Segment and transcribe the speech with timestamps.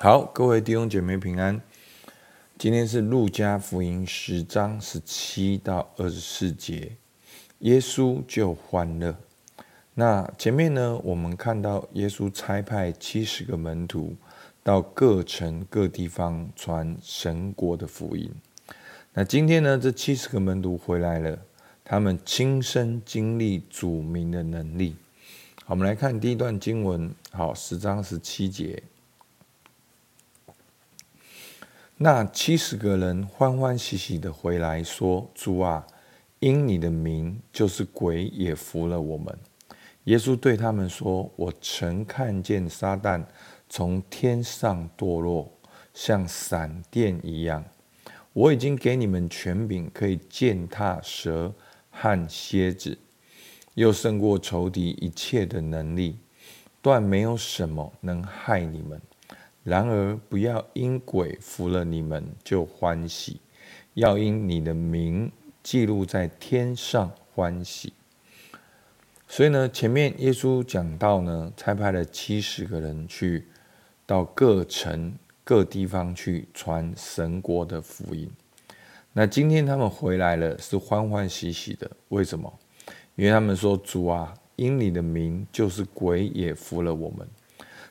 [0.00, 1.60] 好，各位弟兄姐妹平安。
[2.56, 6.92] 今天是路加福音十章十七到二十四节，
[7.58, 9.16] 耶稣就欢乐。
[9.94, 14.14] 那前面呢，我们看到耶稣差派七十个门徒
[14.62, 18.30] 到各城各地方传神国的福音。
[19.14, 21.36] 那今天呢，这七十个门徒回来了，
[21.84, 24.94] 他们亲身经历主名的能力。
[25.64, 28.80] 好，我们来看第一段经文，好，十章十七节。
[32.00, 35.84] 那七十个人欢欢喜喜的回来，说：“主啊，
[36.38, 39.36] 因你的名，就是鬼也服了我们。”
[40.04, 43.24] 耶稣对他们说：“我曾看见撒旦
[43.68, 45.50] 从天上堕落，
[45.92, 47.64] 像闪电一样。
[48.32, 51.52] 我已经给你们权柄，可以践踏蛇
[51.90, 52.96] 和蝎子，
[53.74, 56.16] 又胜过仇敌一切的能力，
[56.80, 59.02] 断没有什么能害你们。”
[59.68, 63.38] 然而，不要因鬼服了你们就欢喜，
[63.92, 65.30] 要因你的名
[65.62, 67.92] 记录在天上欢喜。
[69.26, 73.46] 所以呢，前面耶稣讲到呢，差派了七十个人去
[74.06, 78.30] 到各城各地方去传神国的福音。
[79.12, 81.90] 那今天他们回来了，是欢欢喜喜的。
[82.08, 82.50] 为什么？
[83.16, 87.28] 因为他们说：“主啊，因你的名，就是鬼也服了我们。”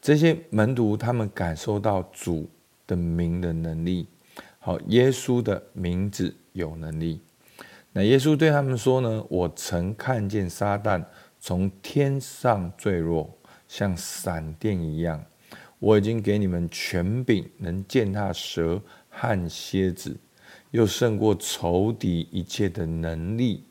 [0.00, 2.48] 这些门徒他们感受到主
[2.86, 4.06] 的名的能力，
[4.58, 7.20] 好，耶稣的名字有能力。
[7.92, 11.04] 那耶稣对他们说呢：“我曾看见撒旦
[11.40, 13.28] 从天上坠落，
[13.66, 15.24] 像闪电一样。
[15.78, 20.16] 我已经给你们权柄，能践踏蛇和蝎子，
[20.70, 23.64] 又胜过仇敌一切的能力，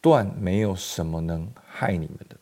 [0.00, 2.36] 断没有什么能害你们的。”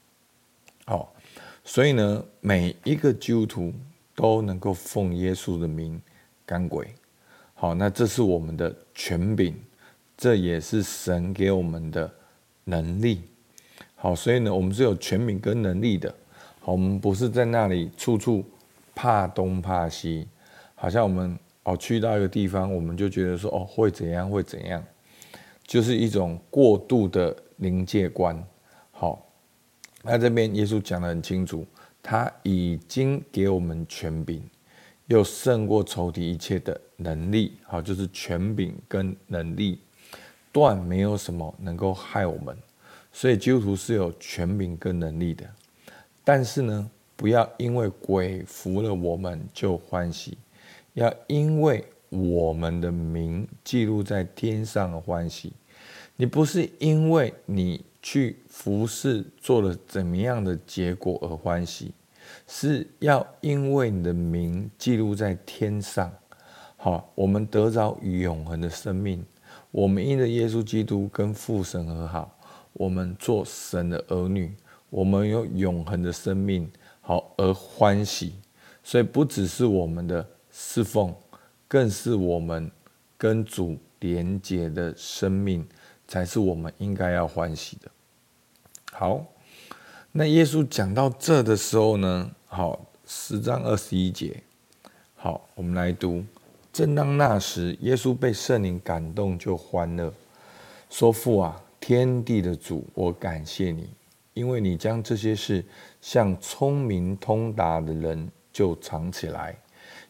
[1.64, 3.72] 所以呢，每一个基督徒
[4.14, 6.00] 都能够奉耶稣的名
[6.44, 6.88] 赶鬼。
[7.55, 9.55] 好，那这是我们的权柄，
[10.16, 12.12] 这也是神给我们的
[12.64, 13.22] 能力。
[13.95, 16.12] 好，所以呢，我们是有权柄跟能力的。
[16.58, 18.45] 好，我们不是在那里处处
[18.95, 20.27] 怕东怕西，
[20.74, 24.84] 好像我们哦去到一个地方，我们就觉得说哦会怎样会怎样，
[25.64, 28.45] 就是一种过度的临界观。
[30.05, 31.64] 那这边耶稣讲得很清楚，
[32.02, 34.42] 他已经给我们权柄，
[35.07, 37.57] 又胜过仇敌一切的能力。
[37.63, 39.79] 好，就是权柄跟能力，
[40.51, 42.57] 断没有什么能够害我们。
[43.13, 45.48] 所以基督徒是有权柄跟能力的。
[46.24, 50.36] 但是呢，不要因为鬼服了我们就欢喜，
[50.95, 55.52] 要因为我们的名记录在天上欢喜。
[56.17, 57.84] 你不是因为你。
[58.02, 61.95] 去服侍做了怎么样的结果而欢喜，
[62.48, 66.13] 是要因为你的名记录在天上。
[66.77, 69.24] 好，我们得着永恒的生命，
[69.70, 72.36] 我们因着耶稣基督跟父神和好，
[72.73, 74.52] 我们做神的儿女，
[74.90, 76.69] 我们有永恒的生命，
[77.01, 78.34] 好而欢喜。
[78.83, 81.14] 所以不只是我们的侍奉，
[81.69, 82.69] 更是我们
[83.17, 85.64] 跟主连结的生命。
[86.12, 87.90] 才是我们应该要欢喜的。
[88.92, 89.24] 好，
[90.12, 94.42] 那耶稣讲到这的时候呢，好，十章二十一节，
[95.17, 96.22] 好，我们来读。
[96.70, 100.12] 正当那时，耶稣被圣灵感动，就欢乐，
[100.90, 103.89] 说：“父啊，天地的主，我感谢你，
[104.34, 105.64] 因为你将这些事
[106.02, 109.56] 向聪明通达的人就藏起来，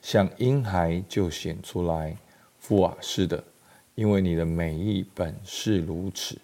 [0.01, 2.17] 向婴孩就显出来。
[2.59, 3.45] 父啊，是的。”
[3.95, 6.37] 因为你的美意本是如此，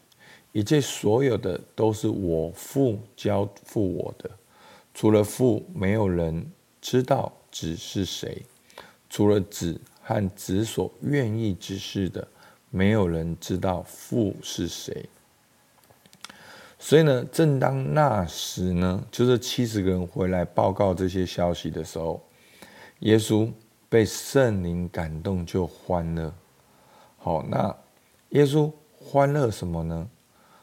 [0.53, 4.31] 一切所有的都是我父交付我的，
[4.93, 6.51] 除了父，没有人
[6.81, 8.43] 知道子是谁；
[9.09, 12.27] 除了子和子所愿意之事的，
[12.71, 15.09] 没有人知道父是谁。
[16.79, 22.23] 所以呢，正当那时呢，就是七十个人回来报告这些消息的时候，
[23.01, 23.51] 耶稣
[23.89, 26.33] 被圣灵感动，就欢乐。
[27.19, 27.77] 好，那
[28.31, 30.09] 耶稣欢乐什么呢？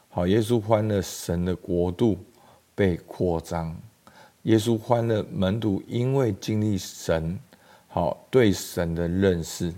[0.08, 2.18] 好，耶稣欢乐神的国度
[2.74, 3.76] 被扩张，
[4.44, 7.38] 耶稣欢乐门徒因为经历神，
[7.86, 9.72] 好对神的认识，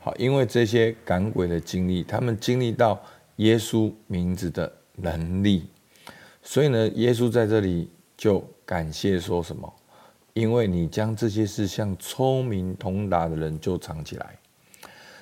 [0.00, 2.98] 好，因为这些赶鬼的经历，他们经历到
[3.36, 5.68] 耶稣名字的能力，
[6.42, 9.70] 所以呢，耶稣在这里就感谢说什么？
[10.32, 14.38] 因为你将这些事向聪明通达的人就藏起来。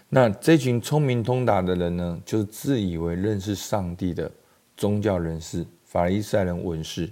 [0.08, 4.30] 那这群聪明通达的人呢，就自以为认识上帝的
[4.76, 7.10] 宗教人士、法利赛人、文士，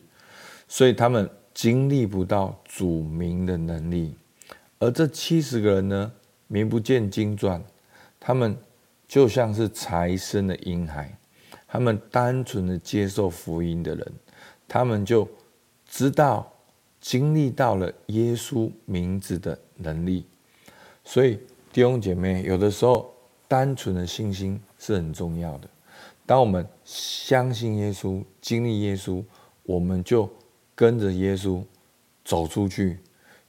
[0.69, 4.15] 所以他们经历不到主名的能力，
[4.79, 6.13] 而这七十个人呢，
[6.47, 7.63] 名不见经传，
[8.21, 8.57] 他们
[9.09, 11.17] 就像是财生的婴孩，
[11.67, 14.13] 他们单纯的接受福音的人，
[14.69, 15.29] 他们就
[15.89, 16.53] 知道
[17.01, 20.25] 经历到了耶稣名字的能力。
[21.05, 21.39] 所以
[21.75, 23.13] 弟兄姐妹，有的时候
[23.49, 25.69] 单纯的信心是很重要的。
[26.25, 29.21] 当我们相信耶稣、经历耶稣，
[29.65, 30.31] 我们就
[30.77, 31.61] 跟着耶稣
[32.25, 33.01] 走出去，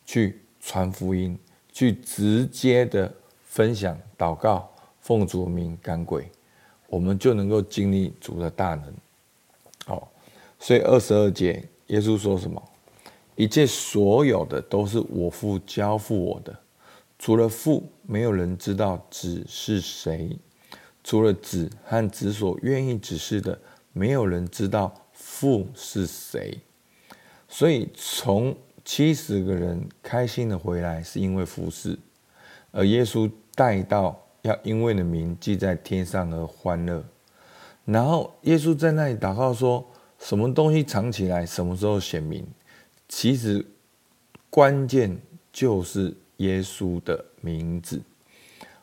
[0.07, 1.38] 去传福音，
[1.72, 3.13] 去直接的
[3.44, 4.68] 分享、祷告、
[5.01, 6.28] 奉主名赶鬼，
[6.88, 8.92] 我们就能够经历主的大能。
[9.86, 10.12] 好，
[10.57, 12.60] 所以二十二节，耶稣说什么？
[13.36, 16.60] 一切所有的都是我父交付我的，
[17.18, 20.38] 除了父，没有人知道子是谁。
[21.04, 23.60] 除了子和子所愿意指示的，
[23.94, 26.60] 没有人知道父是谁。
[27.48, 31.98] 所以从七十个人开心的回来，是因为服侍，
[32.72, 37.06] 而耶稣带到要因为的名记在天上而欢乐。
[37.86, 42.46] 然后耶稣在那里祷告说：“什么东西藏起来，什么时候显明？”
[43.08, 43.64] 其实
[44.50, 45.20] 关键
[45.54, 48.02] 就是耶稣的名字。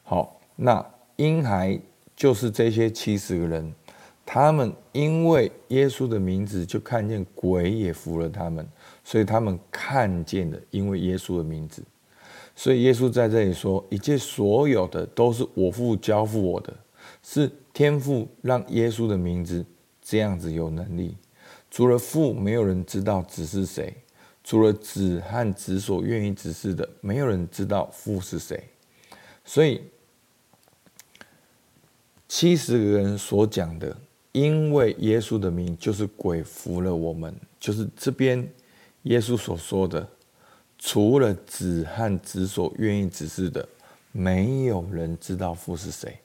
[0.02, 0.84] 好，那
[1.16, 1.80] 婴孩。
[2.14, 3.74] 就是这些七十个人，
[4.24, 8.64] 他们因为耶稣的名字，就看见鬼也服了他们，
[9.02, 11.82] 所以他们看见了，因为耶稣的名字，
[12.54, 16.72] 所以耶稣在这里说：一切所有的都是我父交付我的，
[17.24, 19.64] 是天父让耶稣的名字
[20.00, 21.16] 这样子有能力。
[21.70, 23.92] 除了父，没有人知道子是谁；
[24.44, 28.62] 除了子和子所愿意指示的，没有人知道父是谁。
[29.44, 29.80] 所以。
[32.34, 33.94] 七十个人所讲的，
[34.32, 38.50] 因为耶稣的名，就是鬼服了我们，就是这边
[39.02, 40.08] 耶稣所说的，
[40.78, 43.68] 除了子和子所愿意指示的，
[44.12, 46.16] 没有人知道父是谁。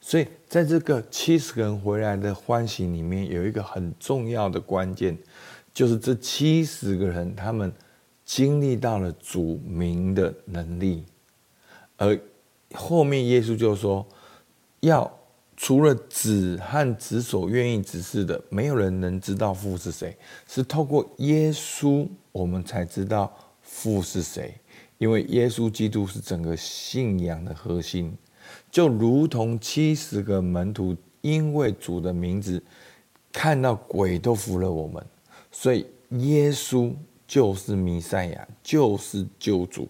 [0.00, 5.18] 所以在这个七十个人回来的欢喜里面，有一个很重要的关键，
[5.78, 7.72] 就是这七十个人他们
[8.24, 11.04] 经历到了主名的能力，
[11.96, 12.18] 而
[12.74, 14.04] 后面耶稣就说
[14.80, 15.08] 要。
[15.60, 20.16] 除了子和子所愿意指示的，没有人能知道父是谁。
[20.46, 24.54] 是透过耶稣，我们才知道父是谁。
[24.98, 28.16] 因为耶稣基督是整个信仰的核心，
[28.70, 32.62] 就如同七十个门徒，因为主的名字，
[33.32, 35.04] 看到鬼都服了我们。
[35.50, 36.92] 所以耶稣
[37.26, 39.88] 就是弥赛亚，就是救主。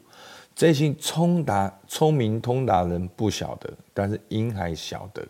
[0.54, 5.24] 这些聪达、聪明通达人不晓得，但是婴孩晓得。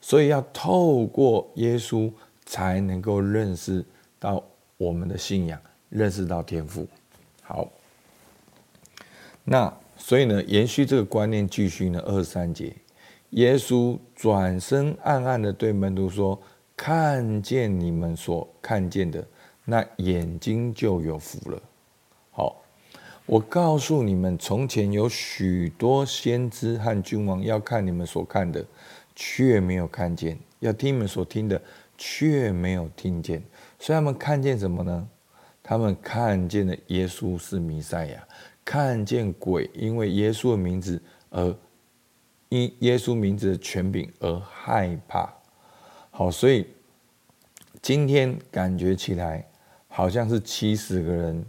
[0.00, 2.12] 所以要透过耶稣，
[2.44, 3.84] 才能够认识
[4.18, 4.44] 到
[4.76, 5.58] 我们的信仰，
[5.88, 6.86] 认识到天赋。
[7.42, 7.66] 好，
[9.42, 12.76] 那所以呢，延续这个观念，继续呢，二十三节，
[13.30, 16.40] 耶稣转身暗暗的对门徒说
[16.76, 19.26] ：“看见你们所看见的，
[19.64, 21.62] 那眼睛就有福了。”
[22.32, 22.62] 好，
[23.26, 28.64] 我告诉你们，从前有许多先知和君王要看你们所看的。
[29.16, 31.62] 却没有看见，要听你们所听的，
[31.96, 33.40] 却没有听见。
[33.78, 35.08] 所以他们看见什么呢？
[35.62, 38.26] 他们看见了耶稣是弥赛亚，
[38.64, 41.00] 看见鬼，因为耶稣的名字
[41.30, 41.56] 而
[42.48, 45.32] 因耶稣名字的权柄而害怕。
[46.10, 46.66] 好，所以
[47.80, 49.46] 今天感觉起来
[49.96, 51.44] 好像是七十个人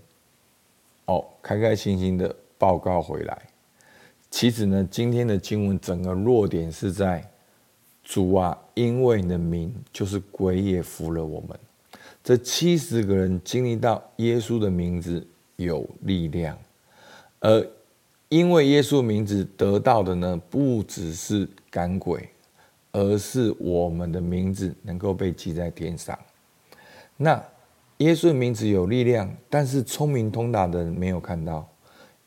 [1.06, 3.42] 哦，开开心心的报告回来。
[4.30, 7.28] 其实呢，今天的经文整个弱点是在。
[8.08, 11.58] 主啊，因为你的名，就是鬼也服了我们。
[12.24, 15.26] 这七十个人经历到耶稣的名字
[15.56, 16.56] 有力量，
[17.40, 17.68] 而
[18.30, 22.30] 因为耶稣名字得到的呢，不只是赶鬼，
[22.92, 26.16] 而是我们的名字能够被记在天上。
[27.18, 27.44] 那
[28.00, 31.68] 耶稣的名字有力量，但是聪明通达的人没有看到，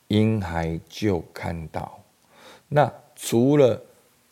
[0.07, 1.99] 婴孩就看到。
[2.67, 3.79] 那除了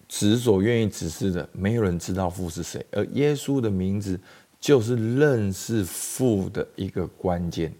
[0.07, 4.19] 子所愿意指示的，没有人知道父是谁，而耶稣的名字
[4.59, 7.71] 就是认识父的一个关键。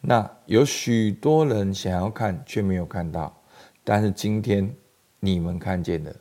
[0.00, 3.36] 那有许多人想要看，却没有看到，
[3.82, 4.72] 但是今天
[5.18, 6.14] 你们看见的，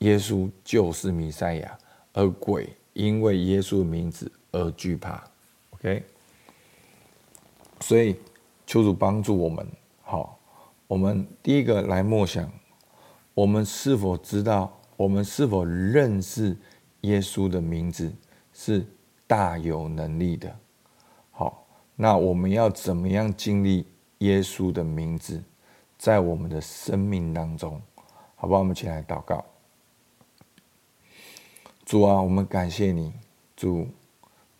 [0.00, 1.78] 耶稣就是弥赛亚，
[2.12, 5.24] 而鬼因为耶稣的名字而惧怕。
[5.80, 6.04] OK，
[7.80, 8.16] 所以
[8.66, 9.66] 求主帮助我们。
[10.02, 10.38] 好，
[10.88, 12.50] 我们第一个来默想。
[13.34, 14.76] 我们是否知道？
[14.96, 16.56] 我们是否认识
[17.02, 18.12] 耶稣的名字
[18.52, 18.84] 是
[19.28, 20.58] 大有能力的？
[21.30, 23.86] 好，那我们要怎么样经历
[24.18, 25.40] 耶稣的名字？
[25.96, 27.80] 在我们的生命当中，
[28.34, 28.58] 好不好？
[28.58, 29.44] 我们一起来祷告。
[31.84, 33.12] 主啊，我们感谢你，
[33.54, 33.86] 主。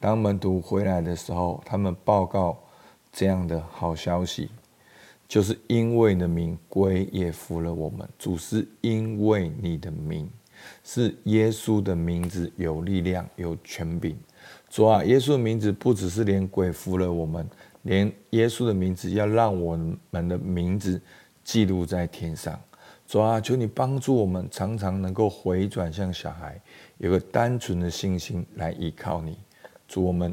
[0.01, 2.57] 当门徒回来的时候，他们报告
[3.13, 4.49] 这样的好消息，
[5.27, 8.09] 就是因为你的名，鬼也服了我们。
[8.19, 10.31] 主，是因为你的名，
[10.85, 14.17] 是耶稣的名字有力量、有权柄。
[14.71, 17.49] 主啊，耶稣的名字不只是连鬼服了我们，
[17.83, 19.77] 连耶稣的名字要让我
[20.11, 21.01] 们的名字
[21.43, 22.59] 记录在天上。
[23.07, 26.61] 主啊，求你帮助我们，常常能够回转向小孩，
[26.99, 29.37] 有个单纯的信心来依靠你。
[29.89, 30.33] 主，我们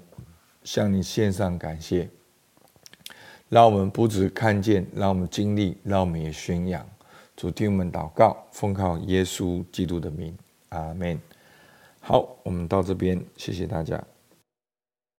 [0.64, 2.10] 向你献上感谢，
[3.50, 6.86] 让我们不止看见，让我们经历，让我们也宣扬。
[7.36, 10.38] 主，听我们祷告，奉靠耶稣基督的名，
[10.70, 11.20] 阿门。
[12.02, 14.04] 好，我们到这边，谢谢大家。